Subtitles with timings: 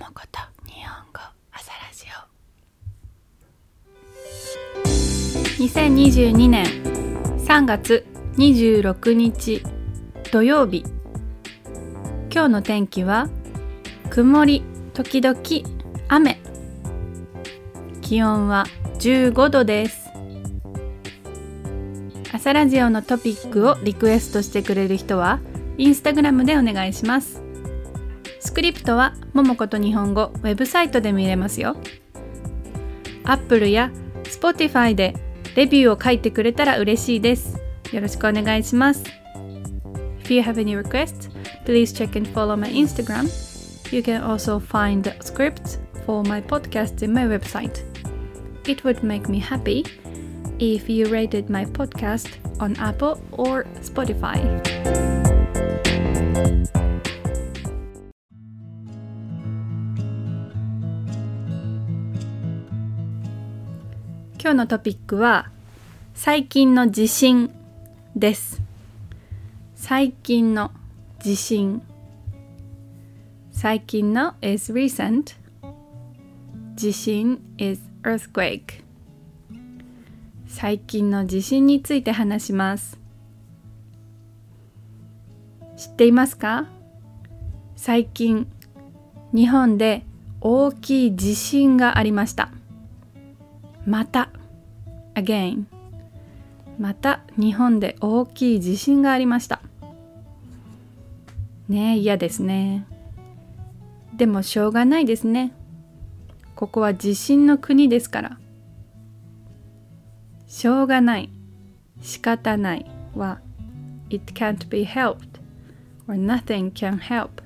[0.00, 1.20] もこと日本語
[1.52, 2.06] 朝ラジ
[4.78, 5.62] オ。
[5.62, 6.64] 2022年
[7.44, 8.06] 3月
[8.38, 9.62] 26日
[10.32, 10.86] 土曜日。
[12.32, 13.28] 今日の天気は
[14.08, 14.62] 曇り
[14.94, 15.38] 時々
[16.08, 16.40] 雨。
[18.00, 18.64] 気温は
[19.00, 20.08] 15度です。
[22.32, 25.40] 朝ラジオのトピックをリクエストしてくれる人は
[25.76, 27.39] インスタグラムでお願いします。
[28.50, 31.76] スクリプトはももこと日本語ウェブサイトで見れますよ
[33.22, 33.92] Apple や
[34.24, 35.14] Spotify で
[35.54, 37.60] レビューを書いてくれたら嬉しいです
[37.92, 39.04] よろしくお願いします
[40.24, 41.30] If you have any requests,
[41.64, 43.28] please check and follow my Instagram.
[43.94, 47.84] You can also find the scripts for my podcast in my website.
[48.64, 49.84] It would make me happy
[50.58, 54.40] if you rated my podcast on Apple or Spotify.
[64.42, 65.50] 今日のトピックは
[66.14, 67.54] 最近の地震
[68.16, 68.62] です。
[69.74, 70.70] 最近の
[71.18, 71.82] 地震。
[73.52, 75.36] 最近の is recent.
[76.74, 78.82] 地震 is earthquake
[80.46, 82.98] 最近の地震について話します。
[85.76, 86.66] 知っていますか？
[87.76, 88.50] 最近
[89.34, 90.02] 日本で
[90.40, 92.50] 大きい地震がありました。
[93.86, 94.30] また。
[95.14, 95.64] Again
[96.78, 99.60] また日本で大きい地震がありました。
[101.68, 102.86] ねえ嫌ですね。
[104.16, 105.52] でもしょうがないですね。
[106.54, 108.38] ここは地震の国ですから。
[110.46, 111.30] しょうがない。
[112.00, 112.86] 仕方ない。
[113.14, 113.40] は
[114.08, 115.40] It can't be helped
[116.08, 117.42] or nothing can help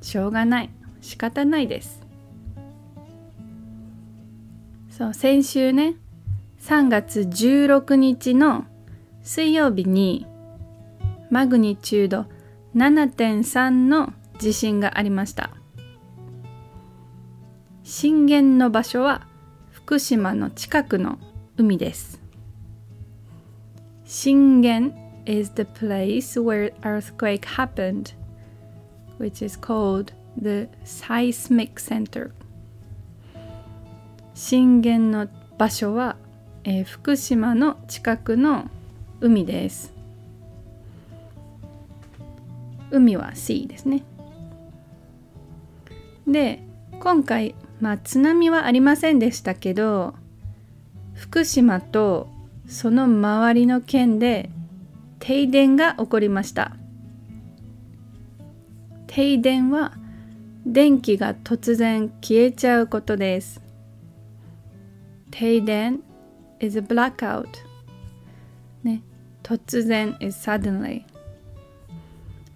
[0.00, 0.70] しょうがない。
[1.00, 2.07] 仕方ないです。
[4.98, 5.94] そう先週ね
[6.60, 8.64] 3月16日の
[9.22, 10.26] 水曜日に
[11.30, 12.26] マグニチュード
[12.74, 15.50] 7.3の地震がありました
[17.84, 19.24] 震源の場所は
[19.70, 21.20] 福島の近くの
[21.56, 22.20] 海です
[24.04, 28.16] 震源 is the place where earthquake happened
[29.20, 32.32] which is called the seismic center
[34.38, 35.26] 震源の
[35.58, 36.16] 場所は、
[36.62, 38.70] えー、福島の近くの
[39.20, 39.92] 海です。
[42.92, 44.04] 海は sea ですね。
[46.28, 46.62] で
[47.00, 50.14] 今回、まあ、津波はありませんでしたけど
[51.14, 52.28] 福島と
[52.68, 54.50] その周りの県で
[55.18, 56.76] 停電が起こりました。
[59.08, 59.94] 停電は
[60.64, 63.67] 電気が突然消えちゃうことです。
[65.38, 66.00] 停電
[66.58, 67.46] is a blackout.
[68.82, 69.02] ね
[69.44, 71.04] 突然 is suddenly.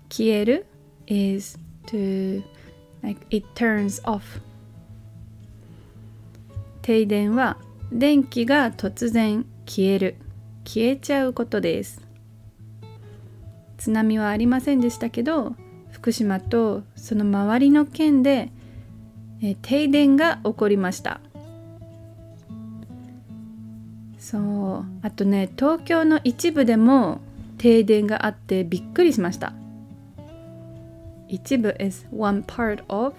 [0.08, 0.66] 消える
[1.06, 1.56] is
[1.86, 2.42] to
[3.00, 4.22] like it turns off.
[6.82, 7.56] 停電は
[7.92, 10.16] 電気が突然消える。
[10.64, 12.00] 消えちゃうことです。
[13.78, 15.54] 津波はありませんでしたけど
[15.92, 18.50] 福島とその周りの県で
[19.40, 21.20] え停電が起こりました。
[24.32, 24.84] そう。
[25.02, 27.20] あとね東京の一部でも
[27.58, 29.52] 停電があってびっくりしました。
[31.28, 33.14] 一部 is one part of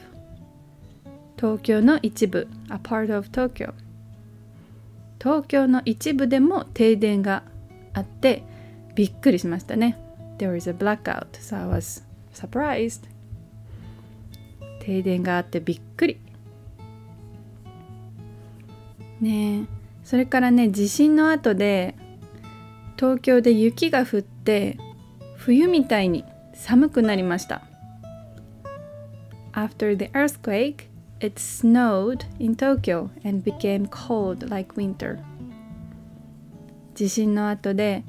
[1.35, 3.73] 東京の一部 a part of Tokyo
[5.19, 7.43] 東京の一部でも停電が
[7.93, 8.43] あって
[8.95, 9.97] びっくりしましたね。
[10.39, 12.03] There is a blackout so I was
[12.33, 13.07] surprised
[14.79, 16.19] 停電があってびっくり。
[19.21, 19.82] ねえ。
[20.03, 21.95] それからね地震の後で
[22.97, 24.77] 東京で雪が降って
[25.37, 27.63] 冬みたいに寒くなりました
[29.53, 35.19] After the earthquake, it snowed in Tokyo and became cold like winter.
[36.95, 38.03] 地震の後で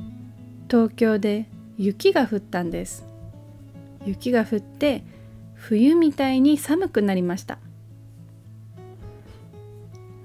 [0.70, 3.06] 東京で雪が降ったんです。
[4.06, 5.04] 雪が降って
[5.54, 7.58] 冬みたいに寒くなりました。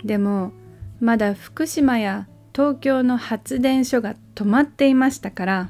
[0.03, 0.53] でも
[0.99, 5.69] まだ福島や東京の発電所が止まっていましたから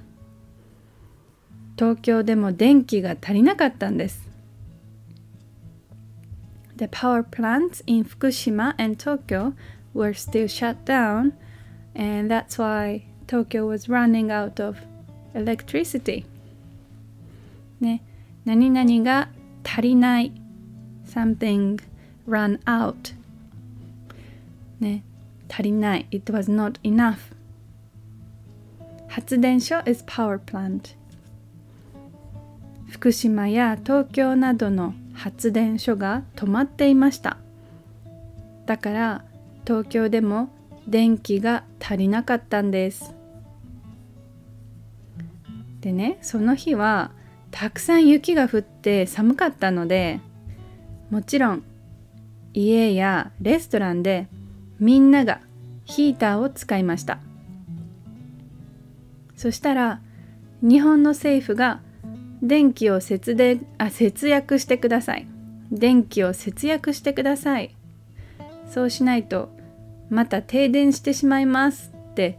[1.78, 4.28] 東京でも電気が足りなかったんです。
[6.76, 9.54] The power plants in Fukushima and Tokyo
[9.94, 11.34] were still shut down,
[11.96, 14.78] and that's why Tokyo was running out of
[15.34, 16.26] electricity.
[17.80, 18.02] ね、
[18.44, 19.30] 何々が
[19.64, 20.34] 足りない、
[21.06, 21.82] something
[22.28, 23.16] ran out
[24.80, 25.04] ね
[25.50, 26.08] 足りない。
[26.12, 27.18] It was not enough.
[29.08, 30.96] 発電所 is power plant.
[32.90, 37.38] 福島や東京などの発電所が止まっていました。
[38.66, 39.26] だから
[39.66, 40.50] 東京でも
[40.88, 43.14] 電気が足りなかったんです。
[45.82, 47.12] でねその日は
[47.52, 50.20] たくさん雪が降って寒かったので
[51.10, 51.64] もちろん
[52.54, 54.28] 家やレストランで
[54.80, 55.42] みんなが
[55.86, 57.20] ヒーターを使いました。
[59.36, 60.02] そしたら
[60.62, 61.82] 日本の政府が
[62.42, 65.28] 電気を節電あ節約してください。
[65.72, 67.76] 電気を節約してください。
[68.68, 69.50] そうしないと
[70.10, 72.38] また停電してしまいますって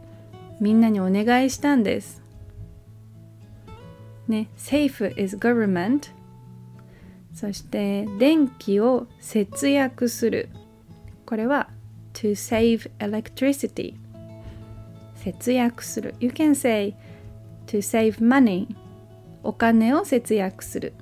[0.59, 2.21] みんなにお願いしたんです。
[4.27, 6.11] ね、safe is government
[7.33, 10.49] そして電気を節約する。
[11.25, 11.69] これは
[12.14, 13.94] to save electricity
[15.14, 16.94] 節約する You can say
[17.66, 18.74] to save money
[19.42, 20.92] お金を節約する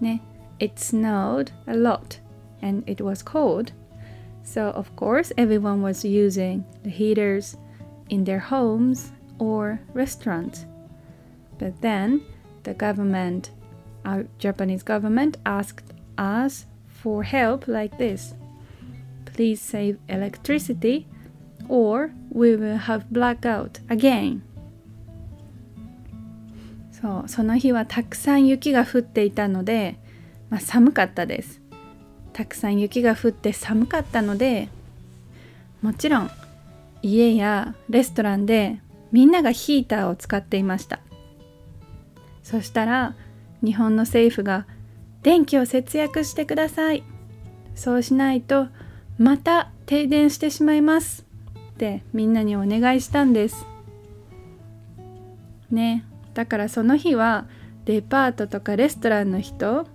[0.00, 0.22] ね
[0.58, 2.20] It snowed a lot
[2.60, 3.72] and it was cold
[4.44, 7.56] so of course everyone was using the heaters
[8.08, 10.66] in their homes or restaurants
[11.60, 12.22] But then
[12.62, 13.50] the government,
[14.04, 18.34] our Japanese government, asked us for help like this
[19.35, 21.05] Please save electricity
[21.67, 24.39] or we will have blackout again.
[26.91, 29.99] そうその日はたくさん雪が降っていたので、
[30.49, 31.59] まあ、寒かったです。
[32.31, 34.69] たくさん雪が降って寒かったので
[35.81, 36.31] もちろん
[37.01, 40.99] 家やレストランでみんながヒーターを使っていました。
[42.41, 43.15] そしたら
[43.63, 44.65] 日本の政府が
[45.23, 47.03] 電気を節約してください。
[47.75, 48.67] そうしないと
[49.17, 51.25] また停電してしまいます
[51.75, 53.65] ってみんなにお願いしたんです。
[55.71, 56.05] ね。
[56.33, 57.45] だからその日は
[57.85, 59.87] デパートとかレストランの人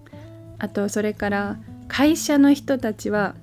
[0.59, 1.59] あとそれから
[1.89, 3.35] 会社の人たちは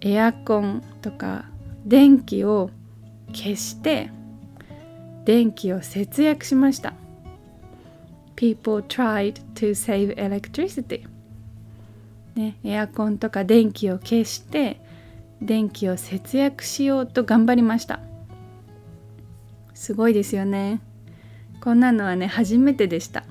[0.00, 1.46] エアコンとか
[1.84, 2.70] 電気を
[3.32, 4.10] 消して
[5.24, 6.94] 電気を節約しました。
[8.36, 11.06] People tried to save electricity
[12.34, 14.80] ね、エアコンとか電気を消して
[15.44, 18.00] 電気を節約しようと頑張りました。
[19.74, 20.80] すごいですよね。
[21.60, 23.24] こんなのはね初めてでした。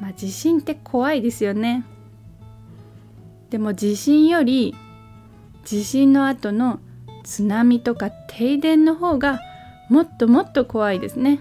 [0.00, 1.84] まあ地震って怖いですよね。
[3.50, 4.74] でも地震より
[5.64, 6.80] 地震の後の
[7.22, 9.40] 津波とか停電の方が
[9.88, 11.40] もっともっと怖いですね。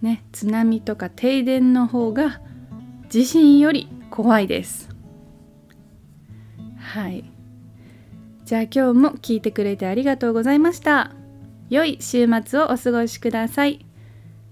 [0.00, 2.40] ね、津波とか停電の方が
[3.08, 4.93] 地震より怖いです。
[6.94, 7.24] はい。
[8.44, 11.10] じゃあ今日も聞いてくれてありがとうございました。
[11.68, 13.84] 良い週末をお過ごしください。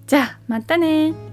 [0.08, 1.31] じゃあまたね